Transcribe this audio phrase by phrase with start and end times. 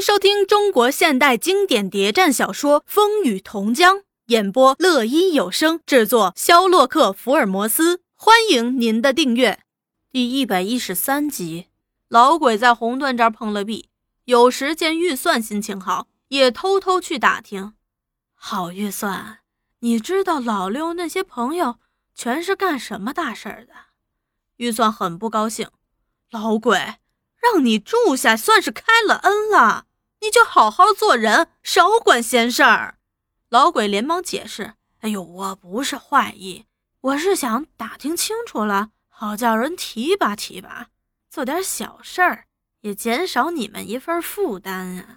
[0.00, 8.00] 迎收听中国现代经典谍战小说《风雨同江》，演播乐一有声制作，肖洛克福尔摩斯。
[8.14, 9.60] 欢迎您的订阅。
[10.10, 11.66] 第一百一十三集，
[12.08, 13.90] 老鬼在红段这儿碰了壁，
[14.24, 17.74] 有时见预算心情好，也偷偷去打听。
[18.34, 19.40] 好预算，
[19.80, 21.76] 你知道老六那些朋友
[22.14, 23.74] 全是干什么大事儿的？
[24.56, 25.68] 预算很不高兴，
[26.30, 26.94] 老鬼。
[27.42, 29.86] 让你住下算是开了恩了，
[30.20, 32.98] 你就好好做人，少管闲事儿。
[33.48, 36.66] 老鬼连忙解释：“哎呦，我不是坏意，
[37.00, 40.88] 我是想打听清楚了，好叫人提拔提拔，
[41.30, 42.44] 做点小事儿，
[42.82, 45.16] 也减少你们一份负担啊。”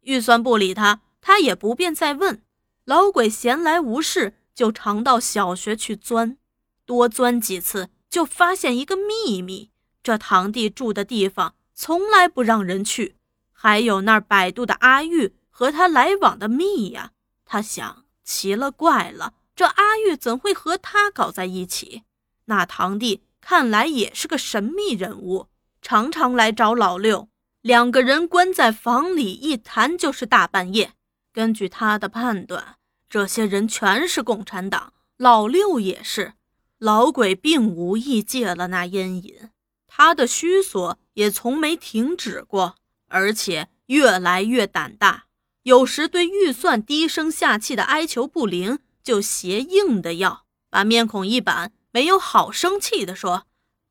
[0.00, 2.42] 预算不理他，他也不便再问。
[2.86, 6.38] 老鬼闲来无事，就常到小学去钻，
[6.86, 9.70] 多钻几次，就发现一个秘密。
[10.02, 13.16] 这堂弟住的地方从来不让人去，
[13.62, 17.12] 还有那儿摆渡的阿玉和他来往的蜜呀。
[17.44, 22.04] 他想，奇了怪了，这阿玉怎会和他搞在一起？
[22.46, 25.48] 那堂弟看来也是个神秘人物，
[25.82, 27.28] 常常来找老六，
[27.60, 30.94] 两个人关在房里一谈就是大半夜。
[31.30, 32.76] 根据他的判断，
[33.10, 36.32] 这些人全是共产党，老六也是。
[36.78, 39.50] 老鬼并无意戒了那烟瘾。
[39.86, 42.76] 他的虚索也从没停止过，
[43.10, 45.24] 而且越来越胆大。
[45.64, 53.44] 有时对预算低声下气的哀求不灵，就邪硬的要，把面孔一板，没有好生气的说：“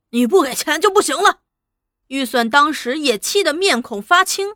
[0.09, 1.41] 你不给钱就不行了。”
[2.07, 4.55] 预算当时也气得面孔发青：“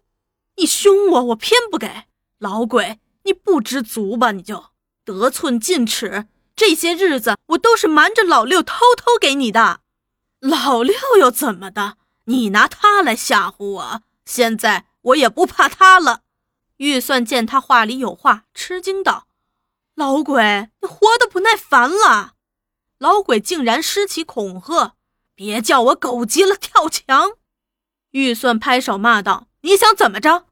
[0.58, 2.05] 你凶我，我偏不给。
[2.39, 4.31] 老鬼，你不知足吧？
[4.31, 4.66] 你就
[5.05, 6.25] 得寸进尺。
[6.55, 9.81] 这些日子我都是瞒着老六偷偷给你的。”
[10.42, 11.98] 老六又怎么的？
[12.25, 16.22] 你拿他来吓唬我，现在我也不怕他了。
[16.78, 19.28] 预算见他话里有话，吃惊道
[19.96, 22.34] ：“老鬼，你活得不耐烦了？”
[23.00, 24.95] 老鬼竟然施起恐吓
[25.36, 27.33] ：“别叫我狗急了跳墙！”
[28.12, 30.45] 预算拍手骂道：“你想怎么着？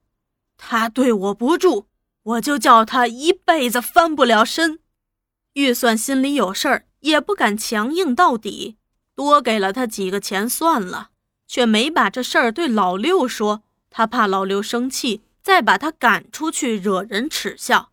[0.58, 1.88] 他对我不住，
[2.24, 4.80] 我就叫他一辈子翻不了身。”
[5.54, 8.78] 预算心里有事儿，也不敢强硬到底。
[9.16, 11.11] 多给了他几个钱算了，
[11.52, 13.62] 却没把这事儿对老六说。
[13.90, 17.92] 他怕老六生气，再把他赶出去，惹人耻笑。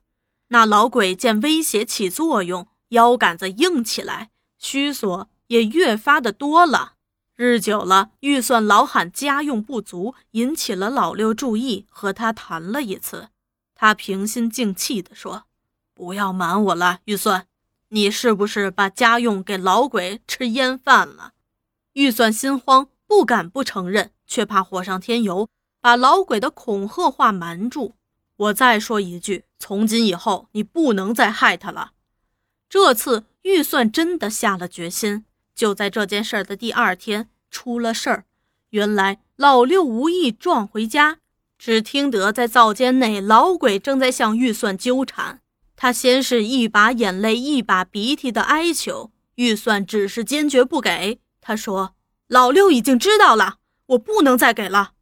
[0.51, 4.31] 那老鬼见威胁起作用，腰杆子硬起来，
[4.61, 6.93] 虚索也越发的多了。
[7.35, 13.31] 日久了，预算老喊家用不足，引起了老六注意，和他谈了一次。
[13.75, 15.47] 他平心静气地说
[15.93, 17.49] ：“不要瞒我了，预算。”
[17.91, 21.33] 你是不是把家用给老鬼吃烟饭了？
[21.95, 25.49] 预算心慌，不敢不承认，却怕火上添油，
[25.81, 27.97] 把老鬼的恐吓话瞒住。
[28.37, 31.93] 我再说一句，从今以后你不能再害他了。
[32.69, 35.25] 这次预算真的下了决心。
[35.55, 38.27] 就在这件事的第二天，出了事儿。
[38.71, 41.19] 原来老六无意撞回家，
[41.59, 45.41] 只听得在灶间内，老鬼正在向预算纠缠。
[45.75, 51.21] 他先是一把眼泪一把鼻涕的哀求，预算只是坚决不给。
[51.41, 51.95] 他说
[52.29, 53.57] ：“老六已经知道了，
[53.87, 54.93] 我不能再给了。”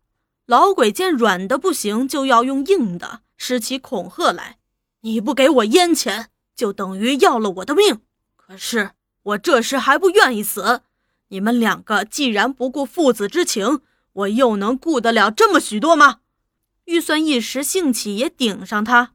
[0.47, 4.59] 老鬼见软的不行，就要用硬的，施起恐吓来
[5.03, 8.01] ：“你不给我烟钱，就等于要了我的命。
[8.37, 8.93] 可是
[9.23, 10.83] 我这时还不愿意死。
[11.29, 13.81] 你们两个既然不顾父子之情，
[14.13, 16.21] 我又能顾得了这么许多吗？”
[16.87, 19.15] 预算一时兴起，也顶上他。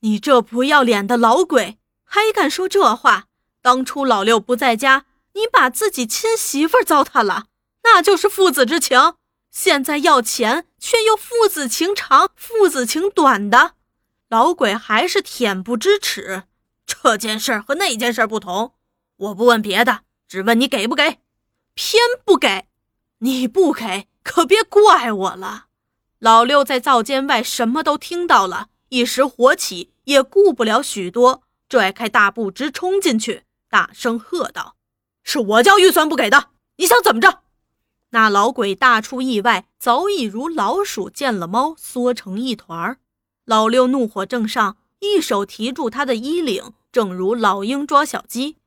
[0.00, 3.28] 你这不要脸的老鬼，还敢说这话？
[3.60, 7.44] 当初老六不在家，你把自己亲媳妇糟蹋了，
[7.84, 9.14] 那就是父子之情。
[9.50, 13.74] 现在要钱，却又父子情长、父子情短的，
[14.28, 16.44] 老鬼还是恬不知耻。
[16.86, 18.74] 这件事和那件事不同，
[19.16, 21.18] 我不问别的，只问你给不给？
[21.74, 22.68] 偏不给，
[23.18, 25.66] 你不给，可别怪我了。
[26.18, 29.92] 老六在灶间外什么都听到了，一时火起。
[30.04, 34.74] 也顾不了许多，拽开大步直冲进去，大声喝道
[35.22, 36.48] ：“是我叫预算不给的，
[36.78, 37.41] 你想怎么着？”
[38.12, 42.98] 那老鬼大出意外，早已如老鼠见了猫，缩成一团儿。
[43.46, 48.58] 老六怒火正上，一手提住他的衣领，正如老鹰抓小鸡：“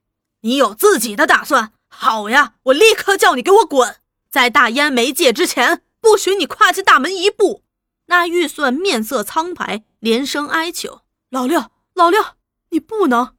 [0.41, 1.73] 你有自己的打算？
[1.87, 3.97] 好呀，我立刻叫你给我滚！
[4.31, 7.61] 在大烟没戒之前，不许你跨进大门一步。”
[8.07, 11.01] 那预算面色苍白，连声哀求。
[11.29, 12.23] 老六，老六，
[12.69, 13.35] 你不能！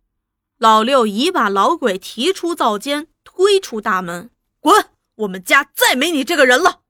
[0.59, 4.31] 老六已把老鬼提出灶间，推出大门，
[4.61, 4.87] 滚！
[5.17, 6.81] 我们家再没你这个人了。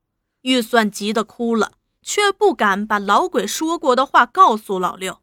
[0.41, 5.21] 预算急得哭了，却不敢把老鬼说过的话告诉老六。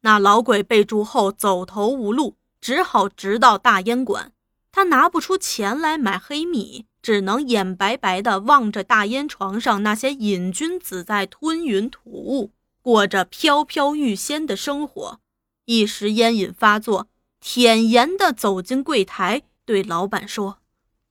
[0.00, 4.32] 那老鬼被捉后走投无路，只好直到大烟馆。
[4.72, 12.50] 他拿不出钱来买黑米，只能眼白白地望着大烟床上那些瘾君子在吞云吐雾，
[12.82, 15.20] 过着飘飘欲仙的生活。
[15.66, 17.06] 一时烟瘾发作，
[17.40, 20.58] 舔颜地走进柜台，对老板说：“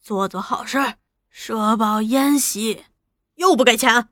[0.03, 0.95] 做做好事，
[1.33, 2.85] 社保烟席。”
[3.35, 4.07] 又不给钱，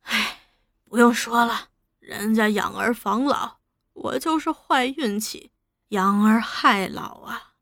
[0.00, 0.40] 哎，
[0.88, 1.68] 不用说了，
[2.00, 3.58] 人家养儿防老，
[3.92, 5.52] 我就是坏运气，
[5.88, 7.52] 养儿害老啊。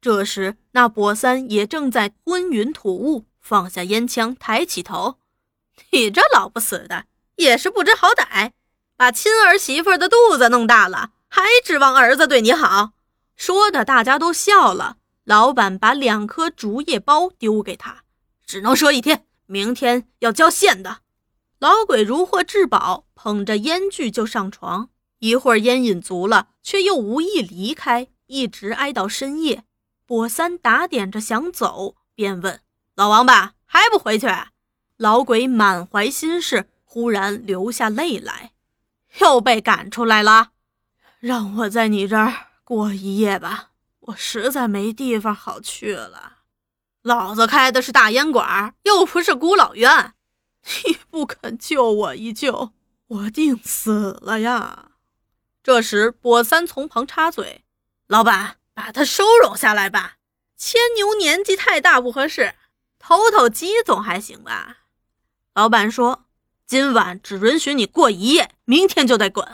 [0.00, 5.18] 这时，那跛三也正在吞云吐雾，放下烟枪，抬起头
[5.92, 8.50] ：“你这老不死的，也是不知好歹，
[8.96, 12.90] 把亲儿媳妇的肚子弄大了。”还指望儿子对你好？
[13.36, 14.96] 说的大家都笑了。
[15.24, 18.02] 老板把两颗竹叶包丢给他，
[18.46, 20.98] 只能说一天，明天要交现的。
[21.58, 24.90] 老鬼如获至宝，捧着烟具就上床。
[25.18, 29.64] 一会儿烟瘾足了，却又无意离开，一直挨到深夜。
[30.06, 32.60] 跛三打点着想走，便问
[32.94, 34.28] 老王八还不回去？
[34.98, 38.52] 老鬼满怀心事，忽然流下泪来，
[39.20, 40.50] 又被赶出来了。
[41.18, 42.32] 让我在你这儿
[42.62, 43.70] 过一夜吧，
[44.00, 46.35] 我实在没地方好去了。
[47.06, 50.14] 老子开的是大烟馆，又不是孤老院，
[50.84, 52.72] 你不肯救我一救，
[53.06, 54.90] 我定死了呀！
[55.62, 57.62] 这时，跛三从旁插嘴
[58.08, 60.16] ：“老板，把他收容下来吧。
[60.56, 62.56] 牵牛年纪太大不合适，
[62.98, 64.78] 偷偷鸡总还行吧？”
[65.54, 66.24] 老板说
[66.66, 69.46] ：“今晚只允许你过一夜，明天就得滚。”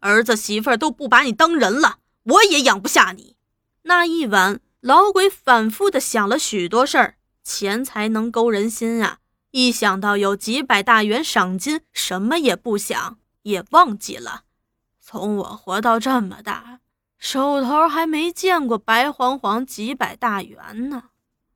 [0.00, 3.36] 儿子媳妇都不把你当人了，我也养不下你。
[3.84, 7.16] 那一晚，老鬼反复的想了许多事儿。
[7.42, 9.18] 钱财能勾人心啊！
[9.50, 14.42] 一想到有几百大元赏金，什么也不想，也忘记了。
[15.00, 16.80] 从我活到这么大，
[17.18, 21.04] 手头还没见过白晃晃几百大元呢。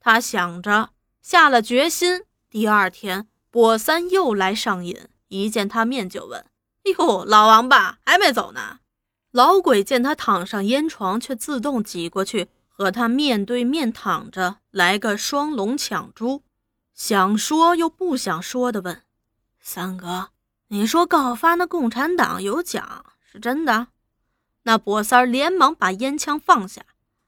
[0.00, 0.90] 他想着，
[1.20, 2.22] 下了决心。
[2.48, 4.98] 第二天，跛三又来上瘾，
[5.28, 6.44] 一见他面就问。
[6.98, 8.78] 哟，老王八还没走呢。
[9.30, 16.42] 老鬼见他躺上烟床，却自动挤过去和他面对面躺着，来个双龙抢珠。
[16.94, 19.02] 想说又不想说的问
[19.60, 20.30] ：“三哥，
[20.68, 23.88] 你说告发那共产党有奖是真的？”
[24.64, 26.84] 那跛三连忙把烟枪放下：“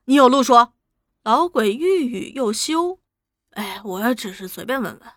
[0.06, 0.72] 你有路说。”
[1.22, 2.98] 老鬼欲语又休
[3.52, 5.12] ：“哎，我也只是随便问问。”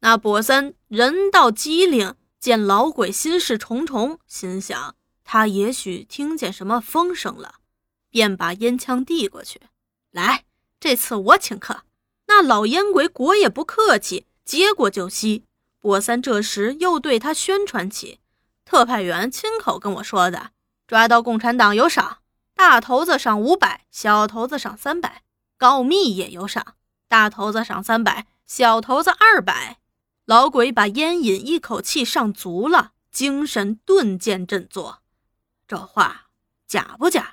[0.00, 2.14] 那跛三人到机灵。
[2.40, 7.54] 见老鬼心事重重，心想他也许听见什么风声了，
[8.12, 9.60] 便把烟枪递过去。
[10.12, 10.44] 来，
[10.78, 11.82] 这次我请客。
[12.28, 15.44] 那老烟鬼果也不客气，接过就吸。
[15.80, 18.20] 波三这时又对他宣传起：
[18.64, 20.50] 特派员亲口跟我说的，
[20.86, 22.18] 抓到共产党有赏，
[22.54, 25.24] 大头子赏五百，小头子赏三百，
[25.58, 26.76] 告密也有赏，
[27.08, 29.78] 大头子赏三百，小头子二百。
[30.24, 35.02] 老鬼把烟瘾一口气上足了，精神顿见振作。
[35.66, 36.28] 这话
[36.68, 37.31] 假不假？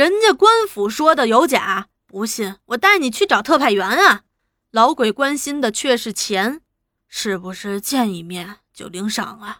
[0.00, 4.22] 人家官府说的有假，不信我带你去找特派员啊！
[4.70, 6.62] 老鬼关心的却是钱，
[7.06, 9.58] 是不是见一面就领赏啊？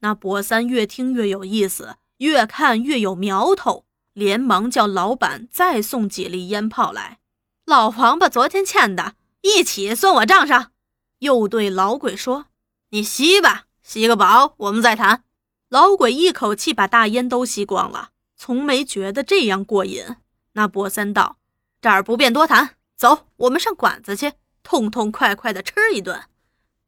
[0.00, 7.20] 那博三越听越有意思，越看越有苗头，连忙叫老板再送几粒烟炮来。
[7.64, 10.72] 老黄八昨天欠的，一起算我账上。
[11.20, 12.48] 又对老鬼说
[12.92, 15.24] ：“你吸吧，吸个饱，我们再谈。”
[15.70, 20.04] 老鬼一口气把大烟都吸光了，从没觉得这样过瘾。
[20.52, 21.36] 那博三道
[21.82, 26.22] ：“这儿不便多谈，走，我们上馆子去，痛痛快快的吃一顿。”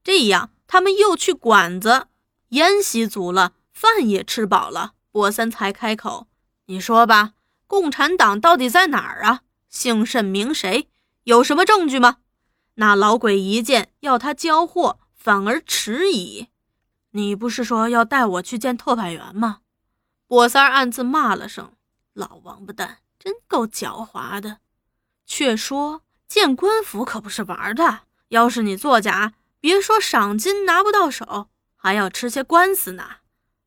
[0.03, 2.07] 这样，他们又去馆子，
[2.51, 6.29] 烟吸足了，饭也吃饱了，博三才开口
[6.67, 7.35] ：“你说吧，
[7.67, 9.43] 共产党到底在哪儿啊？
[9.69, 10.89] 姓甚名谁？
[11.25, 12.19] 有什么证据吗？”
[12.77, 16.49] 那老鬼一见要他交货，反而迟疑。
[17.11, 19.59] 你不是说要带我去见特派员吗？
[20.31, 21.73] 跛三暗自骂了声
[22.15, 24.59] ：“老王八蛋，真够狡猾的。”
[25.27, 33.17] 却说见官府可不是玩的，要是你作假，别说赏金拿不到手，还要吃些官司呢。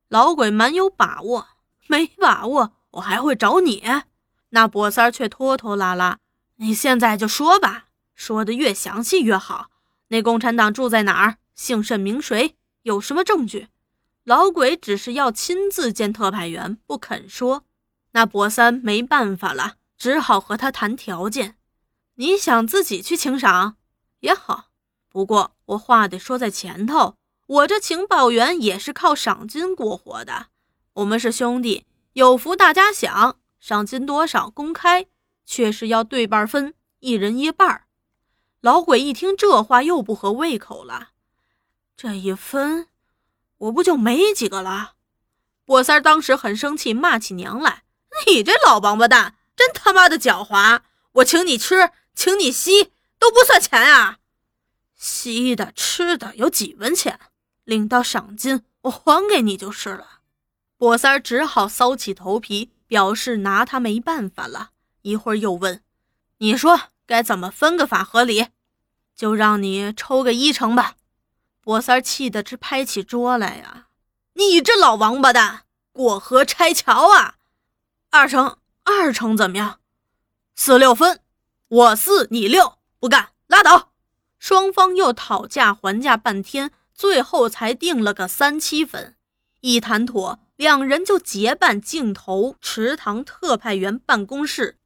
[0.07, 1.49] 老鬼蛮有把握，
[1.87, 3.83] 没把握我还会找你。
[4.51, 6.19] 那跛三却拖拖拉拉
[6.55, 9.69] ：“你现在就说吧。”说的越详细越好。
[10.07, 11.39] 那共产党住在哪儿？
[11.55, 12.55] 姓甚名谁？
[12.83, 13.67] 有什么证据？
[14.23, 17.65] 老鬼只是要亲自见特派员，不肯说。
[18.11, 21.57] 那博三没办法了，只好和他谈条件。
[22.15, 23.77] 你想自己去请赏
[24.19, 24.69] 也好，
[25.09, 30.47] 不过我话得说在前头，我这情报员也是靠赏金过活的。
[30.93, 35.07] 我们是兄弟，有福大家享，赏金多少公开，
[35.45, 37.85] 却是要对半分，一人一半。
[38.61, 41.09] 老鬼一听这话，又不合胃口了。
[41.97, 42.87] 这一分，
[43.63, 44.93] 我不就没几个了？
[45.65, 47.83] 波三当时很生气，骂起娘来
[48.27, 50.81] ：“你这老王八蛋，真他妈的狡猾！
[51.13, 54.17] 我请你吃，请你吸，都不算钱啊！
[54.95, 57.19] 吸的、吃的有几文钱？
[57.63, 60.19] 领到赏金，我还给你就是了。”
[60.77, 64.71] 波三只好搔起头皮，表示拿他没办法了。
[65.03, 65.81] 一会儿又问
[66.39, 68.47] ：“你说？”该怎么分个法合理？
[69.13, 70.95] 就让你抽个一成吧！
[71.63, 73.87] 波三气得直拍起桌来呀！
[74.33, 75.61] 你这老王八蛋，
[75.93, 77.35] 过河拆桥啊！
[78.09, 79.79] 二成，二成怎么样？
[80.55, 81.21] 四六分，
[81.69, 83.93] 我四你六，不干拉倒！
[84.37, 89.15] 双方又讨价还价半天，最后才定了个三七分。
[89.61, 94.77] 一谈妥，两人就结伴径头池塘特派员办公室。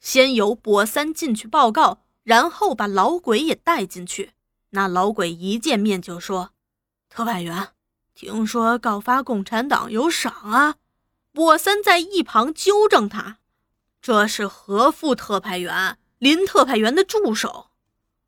[0.00, 4.32] 先由博三进去报告，然后把老鬼也带进去。
[4.70, 6.50] 那老鬼一见面就说
[7.08, 7.68] ：“特派员，
[8.14, 10.76] 听说告发共产党有赏啊？”
[11.32, 13.38] 波三在一旁纠正他
[14.02, 17.68] ：“这是何副特派员，林特派员的助手。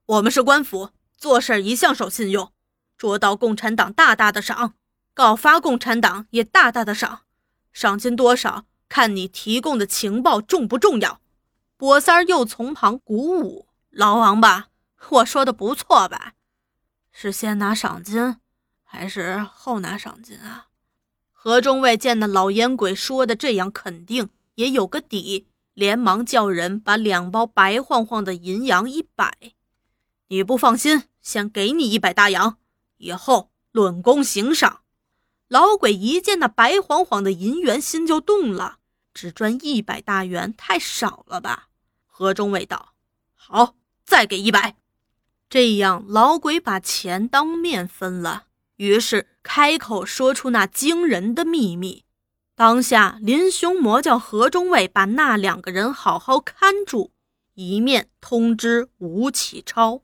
[0.07, 2.53] 我们是官府，做事一向守信用。
[2.97, 4.75] 捉到共产党，大大的赏；
[5.15, 7.23] 告发共产党，也大大的赏。
[7.73, 11.21] 赏金多少，看你提供的情报重不重要。”
[11.79, 14.67] 波三儿又从旁鼓舞：“老王八，
[15.11, 16.35] 我说的不错吧？
[17.11, 18.37] 是先拿赏金，
[18.85, 20.67] 还是后拿赏金啊？”
[21.33, 29.53] 何中尉见那老烟鬼说的这样肯定，也有个底，连忙叫人把两包白晃晃的银洋一摆
[30.29, 32.59] ：“你不放心，先给你一百大洋，
[32.97, 34.83] 以后论功行赏。”
[35.49, 38.79] 老鬼一见那白晃晃的银元，心就动了：
[39.15, 41.69] 只赚一百大元，太少了吧？
[42.05, 42.95] 何中尉道
[43.33, 44.77] ：“好，再给一百。”
[45.51, 48.45] 这样，老鬼把钱当面分了。
[48.77, 52.05] 于是开口说出那惊人的秘密。
[52.55, 57.13] 当下，林雄魔叫何中尉把那两个人好好看住，
[57.55, 60.03] 一面通知吴启超。